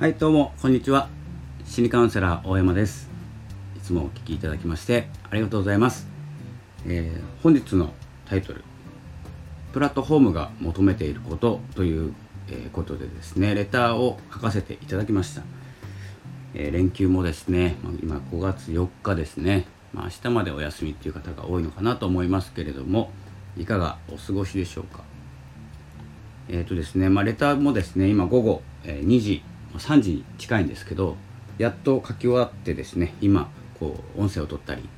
[0.00, 1.10] はいどうもこんにちは。
[1.66, 3.10] 心理カウンセラー大山です。
[3.76, 6.06] いつもお聞きいただきましてありがとうございます、
[6.86, 7.92] えー、本日の
[8.24, 8.64] タイトル
[9.74, 12.14] プラットフォームが求めていることという
[12.72, 15.42] ことでですねレターを書かせていただきました、
[16.54, 23.10] えー、連休もですね今5月4日ですね、まあ、明日までお休みっていう方が多いのかなと思いますけれども
[23.58, 25.02] いかがお過ごしでしょうか。
[26.48, 29.42] えっ、ー、とですねまあレターもですね今午後2時
[29.74, 31.16] 3時近いんですけど
[31.58, 34.88] やっと書き終わってですね今こう音声を取ったり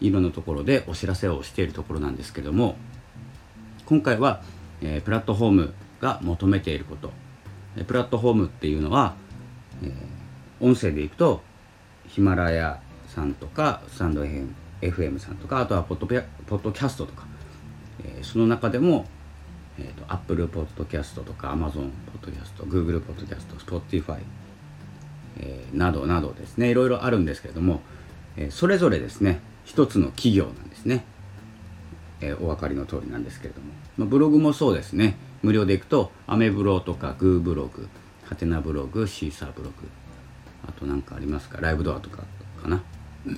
[0.00, 2.76] いろんなところでお知らせをしているところなんですけども
[3.86, 4.42] 今回は、
[4.82, 7.12] えー、プラットフォームが求めていること。
[7.84, 9.14] プラットフォームっていうのは、
[9.82, 11.42] えー、音声でいくと
[12.08, 14.22] ヒマラヤさんとかスタンド
[14.80, 17.26] FM, さんとかあとはポッドポッドキャストとか、
[18.02, 19.06] えー、その中でも、
[20.08, 21.90] Apple Podcast とか Amazon
[22.22, 24.18] Podcast、Google Podcast、Spotify、
[25.38, 27.80] え、などなどですね、いろいろあるんですけれども、
[28.36, 31.04] えー、それぞれですね、一つの企業なんですね。
[32.20, 33.68] えー、お分かりの通りなんですけれども、
[33.98, 37.88] まあ、ブログもそうですね、無料でいくと、アメブロとかグーブログ、
[38.24, 39.74] ハテナブログ、シーサーブログ、
[40.66, 42.22] あと何かありますか、ライブドアとか
[42.62, 42.82] かな。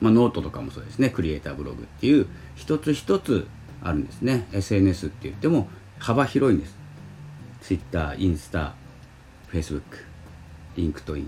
[0.00, 3.46] まあ、ノートとかもそうですね、クリエイターブログっていう、一つ一つ
[3.86, 4.46] あるんですね。
[4.52, 6.76] SNS って言っても幅広いんです。
[7.60, 8.74] Twitter、インスタ、
[9.52, 9.82] Facebook、
[10.76, 11.24] LinkedIn、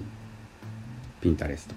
[1.23, 1.73] Pinterest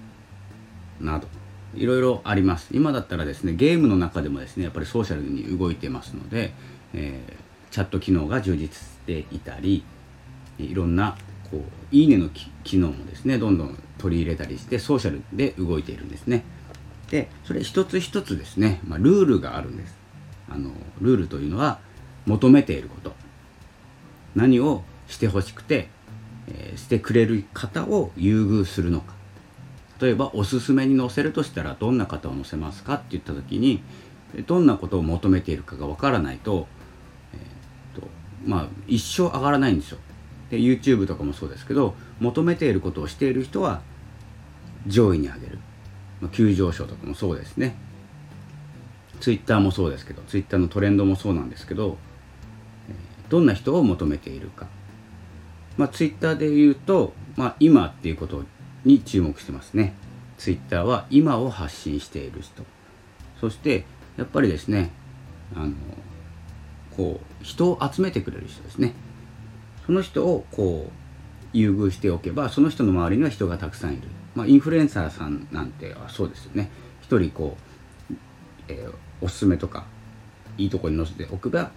[1.00, 1.28] など。
[1.74, 2.68] いろいろあります。
[2.72, 6.52] 今だったらですねゲームの中でもですねやっぱりソーシャルに動いてますので、
[6.94, 9.84] えー、チャット機能が充実していたり
[10.58, 11.16] いろんな
[11.50, 11.60] こう
[11.94, 12.28] いいねの
[12.62, 16.44] 機能もですねどんどん取り入れたりしてソーシャルで動いているんですね。
[17.10, 20.01] でそれ一つ一つですね、まあ、ルールがあるんです。
[20.54, 21.80] あのルールというのは
[22.26, 23.12] 求めていること。
[24.34, 25.88] 何をしてほしくて、
[26.48, 29.14] えー、してくれる方を優遇するのか。
[30.00, 33.82] 例えばおすすめに載せるとしたらどんな方を載せますかって言った時に
[34.46, 36.66] どんなことを求めているかがわからないと,、
[37.32, 38.08] えーと
[38.44, 39.98] まあ、一生上がらないんですよ。
[40.50, 43.80] で YouTube とかもそうですけど求めていることをしている人は
[44.88, 45.58] 上位に上げる、
[46.20, 47.76] まあ、急上昇とかもそうですね。
[49.22, 51.96] ツイッターもそうですけどツイッターのトレンドもそうなんですけど
[53.28, 54.66] どんな人を求めているか、
[55.76, 58.42] まあ、ツイッターで言うと、まあ、今っていうこと
[58.84, 59.94] に注目してますね。
[60.38, 62.64] ツイッターは今を発信している人。
[63.40, 63.84] そして
[64.16, 64.90] やっぱりですね
[65.54, 65.72] あの
[66.96, 68.92] こう人を集めてくれる人ですね。
[69.86, 70.92] その人をこう
[71.52, 76.70] 優遇しておけばその人の周りには人がたくさんいる、まあ、インフルエンサーさんなんてはそうですよね。
[77.00, 77.56] 一人こ
[78.10, 78.14] う、
[78.66, 79.86] えー、おすすめとか
[80.58, 81.70] いいとこに載せておけば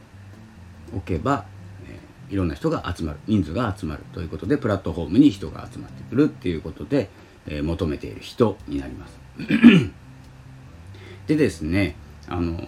[0.95, 1.45] おけば、
[1.87, 7.09] えー、いろんな人が集まる人数が集まるということでプラットフォームに人が集まってくるっていうことで、
[7.47, 9.19] えー、求めている人になります。
[11.27, 11.95] でですね
[12.27, 12.59] あの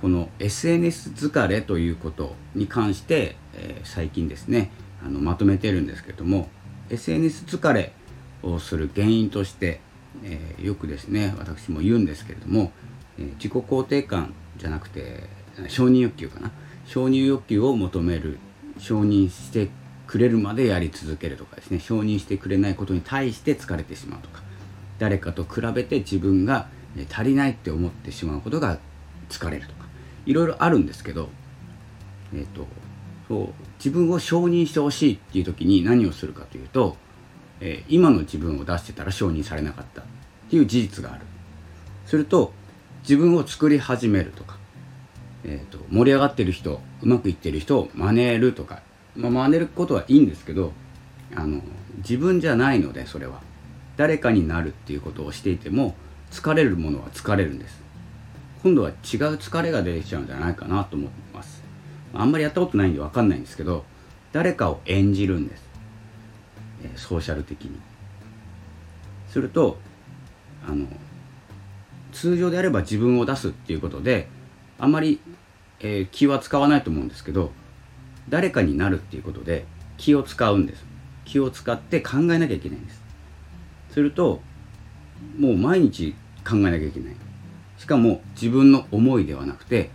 [0.00, 4.70] この SNS 疲れということに関して、えー、最近ですね
[5.04, 6.48] あのまとめてるんですけども
[6.90, 7.92] SNS 疲れ
[8.42, 9.80] をする原因として、
[10.22, 12.72] えー、よくですね私も言うんですけれども
[13.18, 15.24] 自己肯定感じゃなくて
[15.68, 16.52] 承認欲求かな。
[16.86, 18.38] 承認欲求を求める。
[18.78, 19.68] 承認して
[20.06, 21.80] くれるまでやり続けるとかですね。
[21.80, 24.42] 承認してくれないことに対して疲れてしまうとか。
[24.98, 26.68] 誰かと比べて自分が
[27.10, 28.78] 足りないって思ってしまうことが
[29.28, 29.86] 疲れるとか。
[30.26, 31.28] いろいろあるんですけど、
[32.34, 32.66] えーと、
[33.26, 36.96] そう自分を承認してほしいっていう時に何をするかというと、
[37.60, 40.04] えー、今の自分を出してたら承認されなかったっ
[40.50, 41.22] ていう事実がある。
[42.06, 42.52] すると
[43.02, 44.58] 自分を作り始めるとか、
[45.44, 48.82] えーと、盛り上がってる人うまくいってる人を真似るとか、
[49.16, 50.72] まあ、真似ることはいいんですけど
[51.34, 51.62] あの
[51.98, 53.48] 自分じゃないのでそれは。
[53.98, 55.96] 誰かになるっていうことをしていても
[56.30, 57.82] 疲れるものは疲れるんです。
[58.62, 58.94] 今度は違う
[59.34, 61.64] 疲れが出てきちゃうんじゃないかなと思います。
[62.14, 63.84] あんまりやったことないんで分かんないんですけど
[64.32, 65.62] 誰かを演じるんです、
[66.84, 67.78] えー、ソーシャル的に。
[69.28, 69.78] すると
[70.66, 70.86] あの
[72.18, 74.26] 通常であれば自分を出すっていうことで
[74.76, 75.20] あまり、
[75.78, 77.52] えー、気は使わないと思うんですけど
[78.28, 79.66] 誰かになるっていうことで
[79.98, 80.84] 気を使うんです。
[81.24, 83.02] 気を使って考えなきゃいけないんです。
[83.92, 84.40] すると
[85.38, 87.14] もう毎日考えなきゃいけない。
[87.78, 89.90] しかも自分の思いではなくて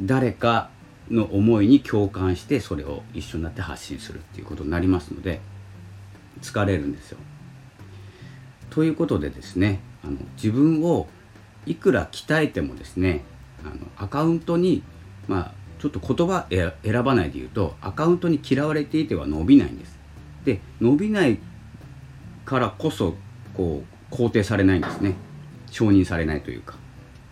[0.00, 0.70] 誰か
[1.10, 5.40] の思いに共感してそれを一緒になって発信するっていうことになりますので
[6.40, 7.18] 疲れるんですよ。
[8.70, 11.08] ということでですねあの自分を
[11.66, 13.22] いくら鍛えてもですね
[13.64, 14.82] あのアカウントに
[15.28, 19.98] まあちょっと言葉選ばないで言うとアカウントに嫌われていては伸びないんです。
[20.44, 21.38] で伸びない
[22.44, 23.14] からこそ
[23.54, 25.14] こう肯定されないんですね。
[25.70, 26.76] 承認されないというか。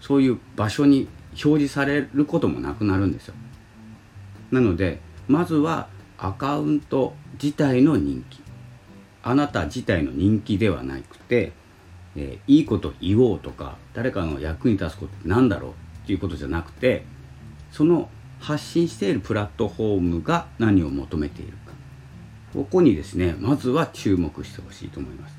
[0.00, 3.34] そういう場所に表示されることもなくなるんですよ。
[4.50, 5.88] なのでまずは
[6.18, 8.42] アカウント自体の人気。
[9.22, 11.52] あなた自体の人気ではなくて、
[12.16, 17.04] えー、いいこと言おうとか誰かの役に立つことって何だろうっていうことじゃなくて
[17.72, 18.08] その
[18.40, 21.72] 発信しているプラットフォームが何を求めているか。
[22.52, 25.36] ここにですねまずは注目してほしいと思います。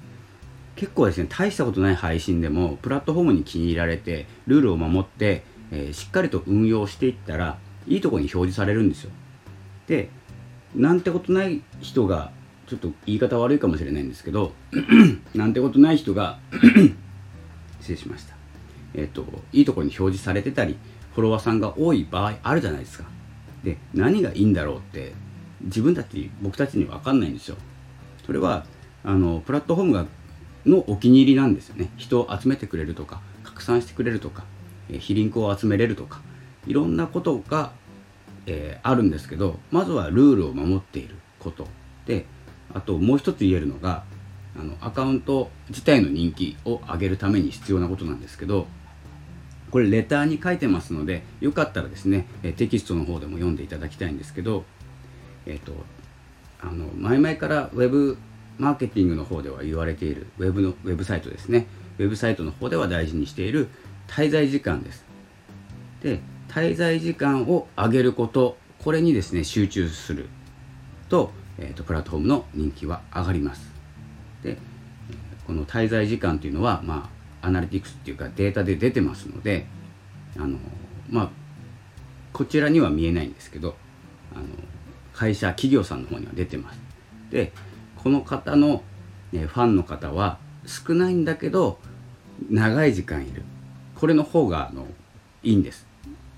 [0.75, 7.57] 結構ですね大したことない配信でもプラットフォームに気に入られてルールを守って、えー、しっかりと運用していったら
[7.88, 9.12] いいとこに表示されるんですよ。
[9.88, 10.10] で
[10.75, 12.31] なんてことない人が
[12.67, 14.53] ちょっと言い方悪いかもしれないんですけど
[15.35, 16.39] なんてことない人が
[17.79, 18.35] 失礼しました。
[18.95, 20.77] えっ、といいところに表示されてたり
[21.13, 23.06] フォロワーさんが多い場合あるじゃないですか。
[23.63, 25.13] で何がいいんだろうって
[25.62, 27.57] 自分たち僕たちに分かんないんですよ。
[28.25, 28.65] それは
[29.03, 30.06] あのプラットフォームが
[30.65, 31.91] のお気に入りなんですよね。
[31.97, 34.45] 人を集めてくれるとか拡散してくれるとか、
[34.89, 36.21] え非リンクを集めれるとか
[36.65, 37.71] いろんなことが、
[38.47, 41.68] えー、あるんですけどまずはルールを守っていること。
[42.06, 42.25] で
[42.73, 44.03] あともう一つ言えるのが
[44.57, 48.67] あのアカウント自体の人気を上げるために必要なことなんですけど
[49.71, 52.27] これレターに書いてますのでよかったらですね
[52.57, 54.63] テキストの方でも読んでいただきたいんですけど
[55.45, 55.73] えっ、と
[56.62, 58.17] あの前々からウェブ
[58.57, 61.68] マーケティングの方では言われているウェブのウェブサイトですね。
[61.97, 63.69] ウェブサイトの方では大事にしている
[64.07, 65.06] 滞在時間です。
[66.01, 66.19] で
[66.50, 70.27] 滞在時間を上げることこれにですね集中する
[71.09, 73.72] と,、えーと、プラットフォームの人気は上がります。
[74.44, 74.57] で
[75.48, 77.10] この滞在時間というのは、ま
[77.42, 79.68] あ、アナリティクスっていうかデータで出てますので
[80.38, 80.57] あの
[81.10, 81.30] まあ
[82.34, 83.75] こちらには見えないんですけど
[84.36, 84.46] あの
[85.13, 86.80] 会社企業さんの方には出てます。
[87.30, 87.54] で
[87.98, 88.84] この方の、
[89.31, 91.80] ね、ファンの方は少ないんだけど
[92.50, 93.44] 長い時間いる。
[93.96, 94.88] これの方があの
[95.44, 95.88] いいんです。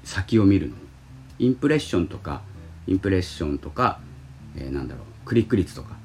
[0.03, 0.81] 先を見るのに。
[1.39, 2.41] インプレッションとか
[2.87, 3.99] インプレッションとか、
[4.57, 5.95] えー、なんだろうクリック率とか。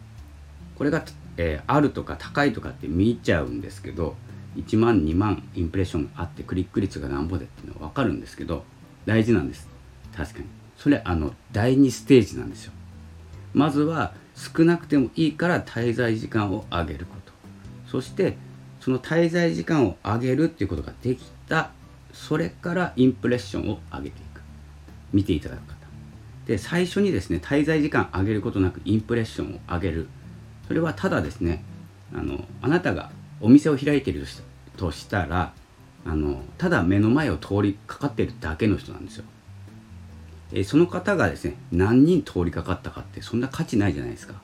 [0.76, 1.04] これが、
[1.36, 4.16] えー、あるとか高いとかって見ちゃうんですけど
[4.56, 8.64] 1万2万インプレッションがあってクリック率がなんぼでっていうのは分かるんですけど
[9.06, 9.68] 大事なんです。
[10.16, 10.46] 確かに。
[10.76, 12.72] それあの第2ステージなんですよ。
[13.54, 17.32] まずは少なくてもいいから滞在時間を上げること。
[17.86, 18.36] そして
[18.80, 21.70] その滞在時間を上げるっていうことができた
[22.12, 24.40] それからインプレッションを上げていく。
[25.12, 25.81] 見ていただく方
[26.46, 30.08] で最初にですね滞在時間上げることなくインプレッションを上げる。
[30.66, 31.62] それはただですね
[32.14, 33.10] あのあなたが
[33.40, 34.26] お店を開いている
[34.76, 35.52] としたら
[36.04, 39.24] あのただ目の前を通りかかっているだけの人なんですよ。
[40.54, 44.34] えその方がですね何人通りかかったかってそんな価値ないじゃないですか。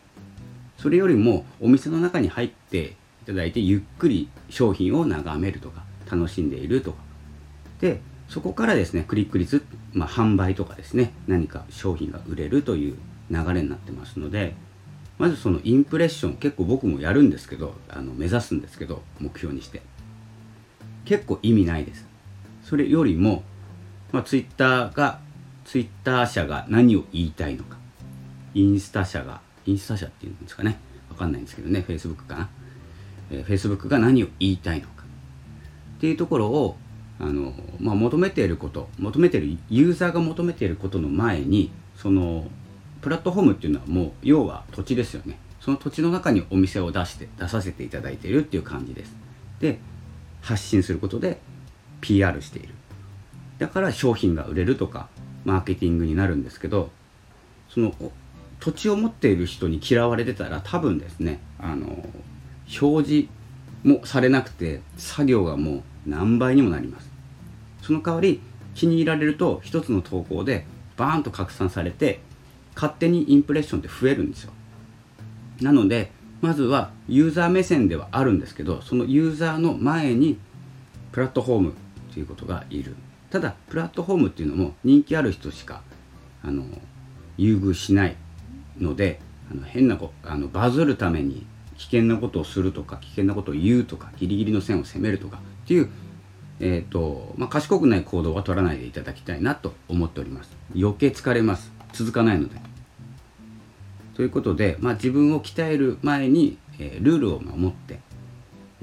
[0.79, 6.99] それよりもお店の中に入っていただいてゆっくり商品を眺めるとか楽しんでいるとか。
[7.81, 12.97] でそこからですねクリック率、まあ、販売とかですね何か商品が売れるという
[13.31, 14.55] 流れになってますので
[15.19, 19.83] まずそのインプレッション結構僕もやるんですけどあの目指すんですけど目標にして。
[21.09, 22.07] 結構意味ないです。
[22.63, 23.43] それよりも、
[24.13, 25.21] まあ、ツイッターが
[25.65, 27.79] ツイッター社が何を言いたいのか。
[28.53, 30.77] インスタ社がインスタ社っていうんですかね。
[31.09, 32.51] わかんないんですけどねフェイスブックかな、
[33.31, 35.05] えー、フェイスブックが何を言いたいのか。
[35.97, 36.77] っていうところを
[37.21, 42.47] あの、まあ、求めていること求めているユーザーが求めていることの前にその
[43.01, 45.39] プラットフォームっていうのはもう要は土地ですよね。
[45.61, 49.15] その土地の中にお店を出して出させていただいているっていう感じです。
[49.61, 49.79] で
[50.41, 51.41] 発信することで
[52.01, 52.75] PR している。
[53.59, 55.09] だから商品が売れるとか
[55.45, 56.91] マーケティングになるんですけど
[57.69, 57.93] その
[58.61, 61.87] 土地を持っている人に嫌われてたら多分ですねあの
[62.81, 63.29] 表示
[63.83, 67.11] もされなくて作業がもう何倍にもなります。
[67.83, 68.41] その代わり
[68.75, 72.21] 気に入られると一つの投稿でバーンと拡散されて
[72.75, 74.53] 勝手にインプレッションって増えるんですよ。
[75.61, 80.39] なのでまずはユーザー目線ではあるんですけどそのユーザーの前に
[81.13, 81.75] プラットフォーム
[82.13, 82.95] ということがいる。
[83.31, 85.83] ただプラットフォームっていうのも人気ある人しか
[86.43, 86.65] あの
[87.37, 88.17] 優遇しない
[88.79, 91.47] のであの変なあのバズるために
[91.79, 95.91] 危険なことをするとか危険なことを言うとかギリギリの線を攻めるとかっていう、
[96.61, 100.51] えーとまあ、賢くない行動は取らないでいただきたいなと思っております。
[100.77, 101.73] 余計疲れます。
[101.93, 102.57] 続かないので。
[104.15, 108.01] ということで、まあ、自分を鍛える前に、えー、ルールを守って、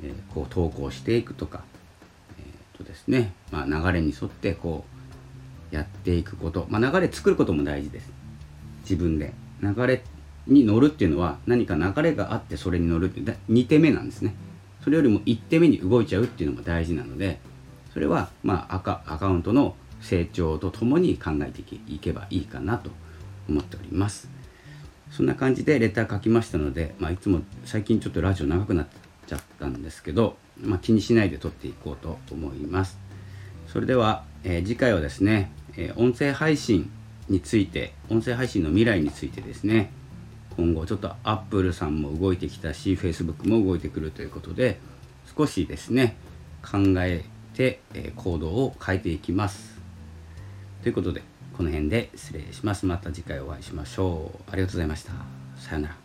[0.02, 1.64] えー、こう投稿していくとか
[2.78, 4.86] とですね、まあ、流れに沿ってこ
[5.72, 8.12] うやっていくこと、まあ、流れ作ることも大事です。
[8.82, 9.34] 自分で。
[9.62, 10.04] 流れ
[10.48, 14.36] に乗るっていうのは何か流れがあってそれに乗るって2手目なんですね。
[14.84, 17.40] それよりも1手目に動いちゃうっていうのも大事なので
[17.92, 22.92] それはまあアカアカウントの成長とともに考えていけばいいかなと
[23.50, 24.30] 思っております。
[25.12, 28.88] そんな感じでレター書きましたので、まあ、いつも最近ちょっとラジオ長くなっ
[29.28, 32.98] ちゃったんですけど、まあ、気にしないで撮っていこうと思います。
[33.68, 36.92] それでは、えー、次回はですね、え、音声配信
[37.30, 39.92] について音声配信の未来についてですね
[40.58, 44.80] 今後ちょっとアップルさんも動いてきたし Facebook も動いてくるということで
[45.38, 46.16] 少しですね
[46.62, 49.80] 考えて、え、行動を変えていきます。
[50.82, 51.22] ということで
[51.56, 52.86] この辺で失礼します。
[52.86, 54.52] また次回お会いしましょう。
[54.52, 55.14] ありがとうございました。
[55.58, 56.05] さようなら。